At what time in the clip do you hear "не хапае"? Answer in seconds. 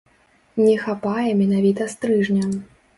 0.63-1.29